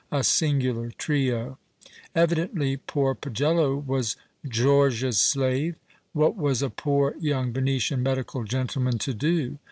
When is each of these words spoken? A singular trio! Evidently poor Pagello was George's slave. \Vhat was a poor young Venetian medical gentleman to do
A 0.11 0.23
singular 0.23 0.89
trio! 0.97 1.59
Evidently 2.15 2.75
poor 2.75 3.13
Pagello 3.13 3.75
was 3.75 4.15
George's 4.49 5.19
slave. 5.21 5.75
\Vhat 6.15 6.35
was 6.35 6.63
a 6.63 6.71
poor 6.71 7.13
young 7.19 7.53
Venetian 7.53 8.01
medical 8.01 8.43
gentleman 8.43 8.97
to 8.97 9.13
do 9.13 9.59